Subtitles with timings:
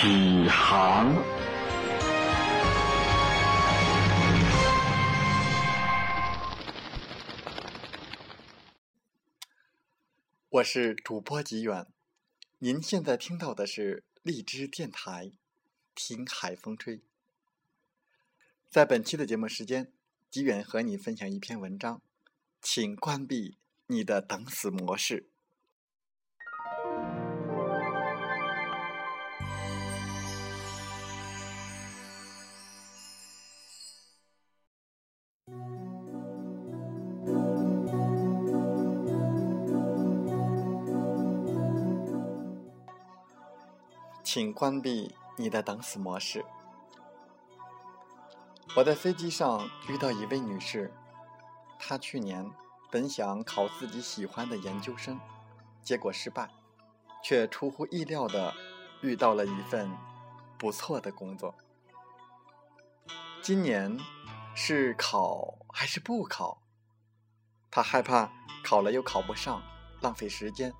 [0.00, 1.14] 起航。
[10.48, 11.86] 我是主播吉远，
[12.60, 15.26] 您现在听到的是荔枝电台
[15.94, 16.96] 《听海风吹》。
[18.70, 19.92] 在本期的节目时间，
[20.30, 22.00] 吉远和你分享一篇文章，
[22.62, 23.58] 请关闭
[23.88, 25.29] 你的等死模式。
[44.32, 46.44] 请关闭你的等死模式。
[48.76, 50.94] 我在飞机上遇到一位女士，
[51.80, 52.48] 她去年
[52.92, 55.18] 本想考自己喜欢的研究生，
[55.82, 56.48] 结果失败，
[57.24, 58.54] 却出乎意料的
[59.02, 59.90] 遇到了一份
[60.56, 61.52] 不错的工作。
[63.42, 63.98] 今年
[64.54, 66.62] 是考还是不考？
[67.68, 68.30] 她害怕
[68.62, 69.60] 考了又考不上，
[70.00, 70.70] 浪费时间；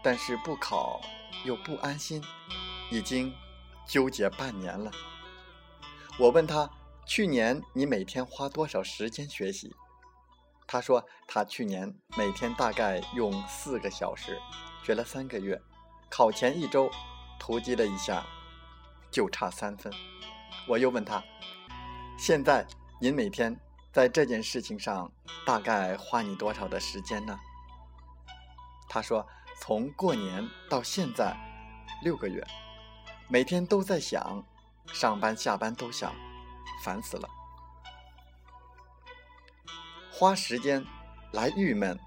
[0.00, 1.00] 但是不考
[1.44, 2.22] 又不安心。
[2.90, 3.34] 已经
[3.86, 4.90] 纠结半年了。
[6.18, 6.70] 我问他
[7.06, 9.74] ：“去年你每天花多少时间学习？”
[10.66, 14.38] 他说：“他去年每天大概用四个小时，
[14.82, 15.60] 学了三个月。
[16.08, 16.88] 考前一周
[17.38, 18.24] 突击了一下，
[19.10, 19.92] 就差三分。”
[20.68, 21.22] 我又问他
[22.16, 22.66] ：“现在
[23.00, 23.58] 您每天
[23.92, 25.10] 在这件事情上
[25.44, 27.38] 大概花你多少的时间呢？”
[28.88, 29.26] 他说
[29.60, 31.36] ：“从过年到现在
[32.02, 32.42] 六个月。”
[33.26, 34.44] 每天都在想，
[34.92, 36.14] 上班下班都想，
[36.84, 37.28] 烦死了。
[40.12, 40.84] 花时间
[41.32, 41.98] 来郁闷，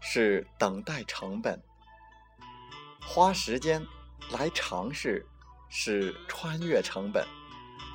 [0.00, 1.56] 是等待成本；
[3.00, 3.86] 花时间
[4.32, 5.24] 来尝试，
[5.68, 7.24] 是穿越成本。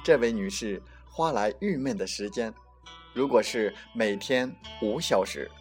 [0.03, 2.51] 这位女士花来郁闷的时间，
[3.13, 5.51] 如果是每天五小时，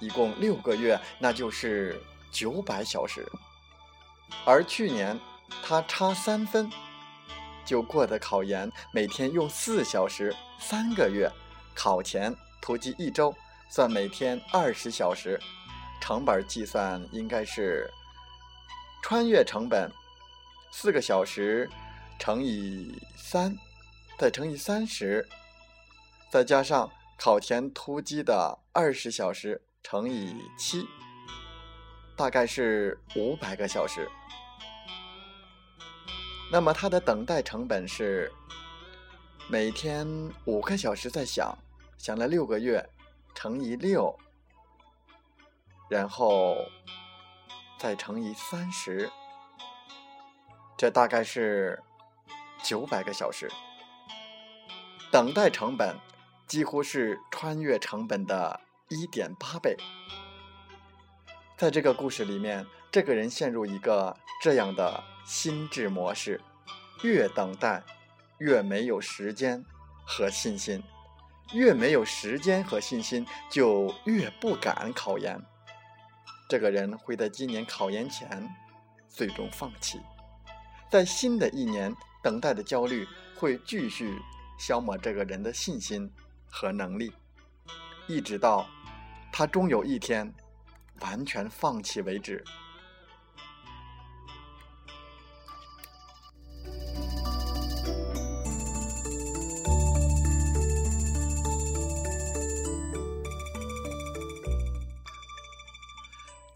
[0.00, 2.02] 一共六个月，那就是
[2.32, 3.30] 九百小时。
[4.46, 5.20] 而去年。
[5.62, 6.70] 他差三分
[7.64, 11.30] 就过的考研，每天用四小时，三个月
[11.74, 13.34] 考前突击一周，
[13.68, 15.38] 算每天二十小时，
[16.00, 17.90] 成本计算应该是
[19.02, 19.90] 穿越成本
[20.72, 21.68] 四个小时
[22.18, 23.54] 乘以三，
[24.18, 25.28] 再乘以三十，
[26.30, 30.86] 再加上考前突击的二十小时乘以七，
[32.16, 34.08] 大概是五百个小时。
[36.50, 38.32] 那么它的等待成本是
[39.48, 40.06] 每天
[40.46, 41.56] 五个小时在想，
[41.98, 42.88] 想了六个月，
[43.34, 44.18] 乘以六，
[45.90, 46.56] 然后
[47.78, 49.10] 再乘以三十，
[50.76, 51.82] 这大概是
[52.64, 53.50] 九百个小时。
[55.10, 55.96] 等待成本
[56.46, 59.76] 几乎是穿越成本的一点八倍。
[61.56, 65.04] 在这个故事里面，这个人陷入一个这样的。
[65.28, 66.40] 心智模式，
[67.02, 67.82] 越等待，
[68.38, 69.62] 越没有时间
[70.06, 70.80] 和信心；
[71.52, 75.38] 越没有时间和信心，就越不敢考研。
[76.48, 78.48] 这个人会在今年考研前
[79.06, 80.00] 最终放弃，
[80.90, 84.18] 在新的一年等待的焦虑会继续
[84.58, 86.10] 消磨这个人的信心
[86.50, 87.12] 和能力，
[88.06, 88.66] 一直到
[89.30, 90.32] 他终有一天
[91.00, 92.42] 完全放弃为止。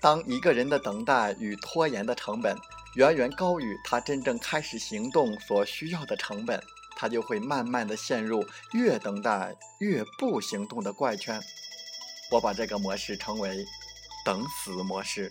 [0.03, 2.59] 当一个人的等待与拖延的成本
[2.97, 6.61] 远远高于他真正开始行动所需要的成本，
[6.97, 11.41] 他就会慢慢的陷入越等待越不行动的怪圈。
[12.33, 13.65] 我把这个模式称为
[14.27, 15.31] “等死模式”。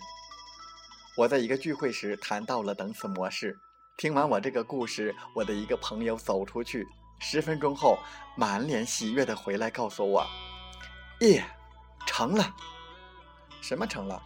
[1.18, 3.54] 我在一个聚会时谈到了等死模式。
[3.98, 6.88] 听完我这个故事，我的一个朋友走出去，
[7.20, 7.98] 十分钟后
[8.38, 10.26] 满脸喜悦的回来告诉我
[11.20, 11.44] ：“耶，
[12.06, 12.56] 成了！
[13.60, 14.20] 什么成了？”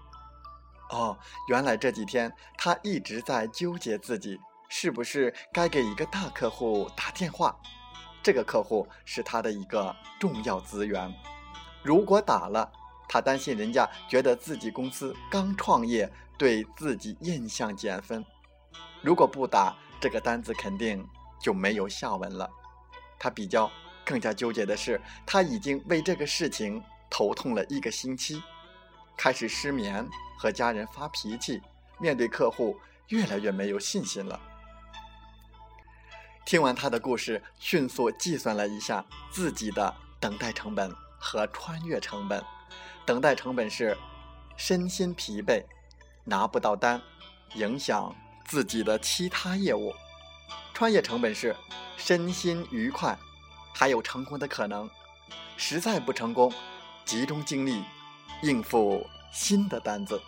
[0.90, 1.16] 哦，
[1.48, 4.38] 原来这几天他一直在纠结自己
[4.68, 7.56] 是不是该给一个大客户打电话？
[8.22, 11.12] 这个客户是他的一个重要资源。
[11.82, 12.70] 如果打了，
[13.08, 18.20] 他担心人家觉得自己公司刚创业，对自己印象减分；
[19.00, 21.06] 如果不打，这个单子肯定
[21.40, 22.50] 就没有下文了。
[23.18, 23.70] 他比较
[24.04, 28.42] 更加纠结的是，他已经为这个事情头痛了一个星期，
[29.16, 30.08] 开始失眠，
[30.38, 31.62] 和家人发脾气，
[31.98, 32.78] 面对客户
[33.08, 34.38] 越来越没有信心了。
[36.44, 42.44] 听完他的故事，迅速计算了一下自己的等待成本和穿越成本。
[43.04, 43.96] 等待成本是
[44.56, 45.64] 身心疲惫，
[46.24, 47.00] 拿不到单，
[47.54, 48.14] 影响
[48.44, 49.92] 自己的其他业务；
[50.74, 51.56] 穿越成本是
[51.96, 53.18] 身心愉快，
[53.74, 54.88] 还有成功的可能。
[55.56, 56.52] 实在不成功，
[57.04, 57.82] 集中精力
[58.42, 60.20] 应付新的单子。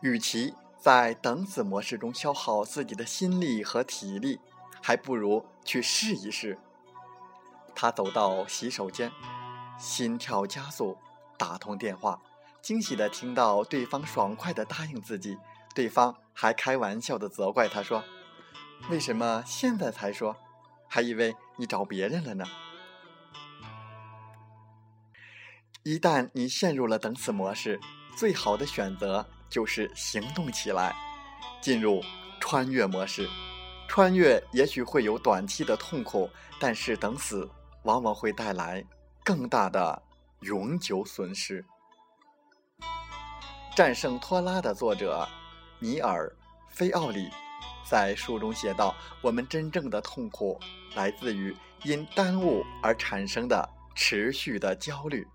[0.00, 4.38] 与其在等死模式中消耗自己的心力和体力，
[4.82, 6.58] 还不如去试一试。
[7.74, 9.10] 他走到洗手间，
[9.78, 10.98] 心跳加速，
[11.38, 12.20] 打通电话，
[12.64, 15.36] 惊喜的听到对方爽快的答应自己，
[15.74, 18.02] 对方还开玩笑的责怪他说
[18.88, 20.34] ：“为什么现在才说？
[20.88, 22.46] 还以为你找别人了呢。”
[25.84, 27.78] 一旦你陷入了等死模式，
[28.16, 29.26] 最好的选择。
[29.50, 30.96] 就是行动起来，
[31.60, 32.02] 进入
[32.40, 33.28] 穿越模式。
[33.86, 36.28] 穿越也许会有短期的痛苦，
[36.58, 37.48] 但是等死
[37.84, 38.84] 往往会带来
[39.22, 40.02] 更大的
[40.40, 41.64] 永久损失。
[43.74, 45.28] 战胜拖拉的作者
[45.80, 46.32] 尼尔·
[46.76, 47.28] 菲奥里
[47.84, 50.60] 在书中写道：“我们真正的痛苦
[50.94, 55.26] 来自于因耽误而产生的持续的焦虑，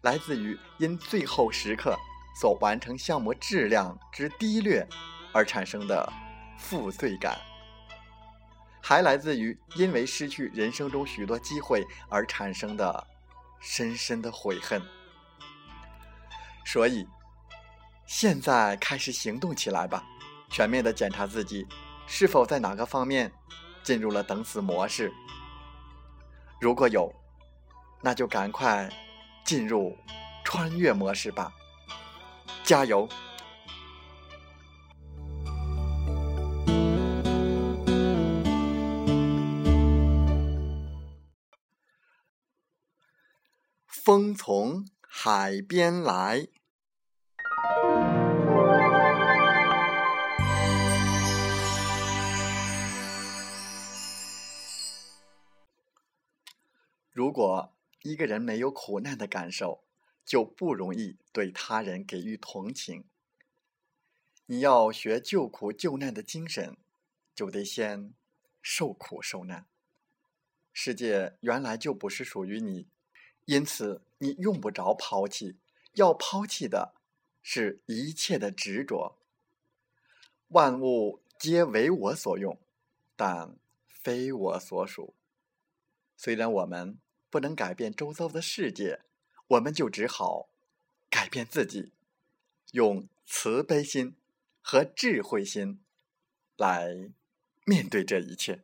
[0.00, 1.94] 来自于因最后时刻。”
[2.36, 4.84] 所完成项目质量之低劣
[5.32, 6.12] 而产生的
[6.58, 7.38] 负罪感，
[8.82, 13.06] 还来自于因为失去人生中许多机会而产生的
[13.60, 14.82] 深深的悔恨。
[16.66, 17.06] 所以，
[18.06, 20.04] 现在开始行动起来吧，
[20.50, 21.66] 全面的检查自己
[22.06, 23.32] 是否在哪个方面
[23.82, 25.12] 进入了等死模式。
[26.60, 27.12] 如果有，
[28.02, 28.88] 那就赶快
[29.44, 29.96] 进入
[30.44, 31.52] 穿越模式吧。
[32.62, 33.08] 加油！
[43.86, 46.46] 风从海边来。
[57.34, 59.82] 如果一个人没有苦难的感受，
[60.24, 63.02] 就不容易对他人给予同情。
[64.46, 66.76] 你要学救苦救难的精神，
[67.34, 68.14] 就得先
[68.62, 69.66] 受苦受难。
[70.72, 72.86] 世界原来就不是属于你，
[73.46, 75.56] 因此你用不着抛弃。
[75.94, 76.94] 要抛弃的
[77.42, 79.18] 是一切的执着。
[80.50, 82.56] 万物皆为我所用，
[83.16, 83.56] 但
[83.88, 85.14] 非我所属。
[86.16, 86.96] 虽然我们
[87.34, 89.00] 不能改变周遭的世界。
[89.48, 90.50] 我们就只好
[91.10, 91.90] 改变自己，
[92.70, 94.14] 用慈悲心
[94.62, 95.80] 和智慧心
[96.56, 97.10] 来
[97.64, 98.60] 面对这一切。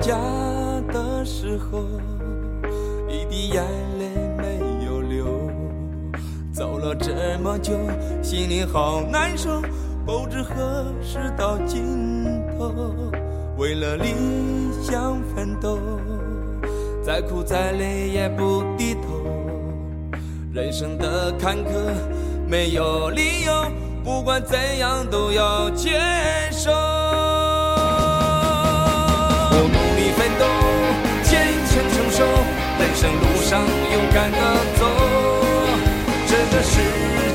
[0.00, 0.16] 家
[0.92, 1.84] 的时候，
[3.08, 3.62] 一滴眼
[3.98, 5.26] 泪没有流。
[6.52, 7.72] 走了这么久，
[8.22, 9.60] 心里好难受，
[10.06, 12.74] 不知何时到尽头。
[13.56, 14.14] 为了理
[14.82, 15.78] 想奋斗，
[17.02, 19.00] 再苦再累也不低头。
[20.52, 21.70] 人生的坎坷
[22.48, 23.52] 没有理由，
[24.02, 26.00] 不管怎样都要接
[26.50, 26.70] 受。
[32.80, 33.60] 人生路上
[33.92, 34.38] 勇敢的
[34.78, 34.82] 走。
[36.26, 36.80] 这个世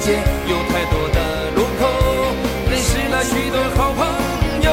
[0.01, 0.17] 界
[0.49, 1.19] 有太多的
[1.55, 1.81] 路口，
[2.69, 4.01] 认识了许多好朋
[4.63, 4.67] 友。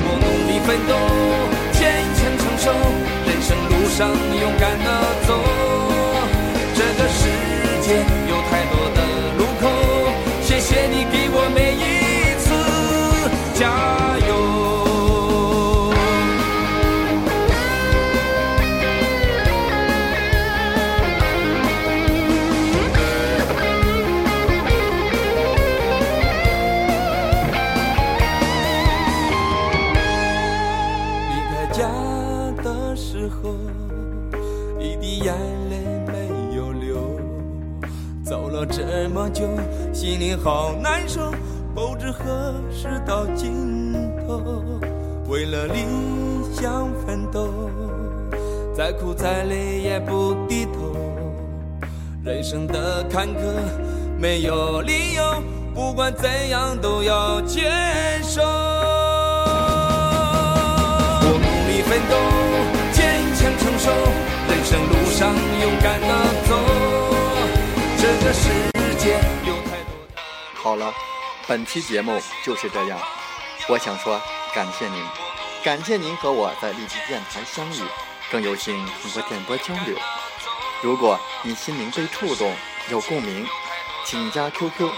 [0.00, 0.92] 我努力奋斗，
[1.72, 1.78] 坚
[2.16, 2.72] 强承受，
[3.28, 4.08] 人生路上
[4.40, 4.86] 勇敢的
[40.48, 41.30] 好难受，
[41.74, 43.92] 不知何时到尽
[44.26, 44.42] 头。
[45.28, 45.84] 为了理
[46.54, 47.68] 想奋斗，
[48.74, 50.96] 再苦再累也不低头。
[52.24, 53.36] 人生的坎坷
[54.18, 55.22] 没有理由，
[55.74, 57.70] 不管怎样都要接
[58.22, 58.40] 受。
[61.20, 62.16] 我努力奋斗，
[62.94, 63.90] 坚强承受，
[64.48, 65.28] 人生路上
[65.60, 66.08] 勇敢的
[66.48, 66.97] 走。
[70.78, 70.94] 了，
[71.46, 72.98] 本期节目就是这样。
[73.68, 74.18] 我想说，
[74.54, 75.04] 感谢您，
[75.62, 77.82] 感谢您和我在荔枝电台相遇，
[78.32, 79.94] 更有幸通过电波交流。
[80.80, 82.54] 如果你心灵被触动，
[82.90, 83.46] 有共鸣，
[84.06, 84.90] 请加 QQ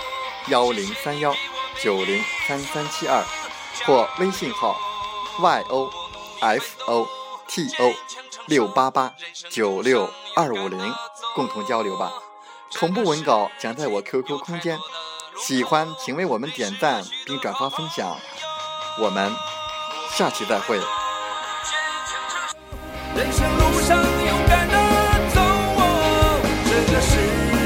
[0.48, 1.34] 幺零三幺
[1.82, 3.24] 九零三三七二
[3.86, 4.78] 或微信号
[5.38, 7.06] YOFOTO
[8.46, 9.12] 六八八
[9.50, 10.94] 九六二五零，
[11.34, 12.12] 共同交流吧。
[12.72, 14.78] 同步文稿将在我 QQ 空间，
[15.40, 18.14] 喜欢请为我们点赞并转发分享，
[19.00, 19.32] 我们
[20.12, 20.76] 下期再会。
[23.16, 24.74] 人生路上勇敢的
[25.34, 25.40] 走，
[26.68, 27.16] 这个世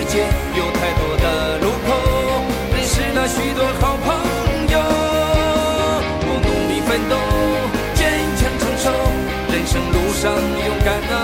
[0.06, 0.24] 界
[0.56, 1.88] 有太多的路口，
[2.72, 4.06] 认识了许多好朋
[4.70, 4.78] 友。
[6.26, 7.12] 我努力奋斗，
[7.94, 8.02] 坚
[8.36, 8.84] 强承受。
[9.52, 11.23] 人生路上勇敢的。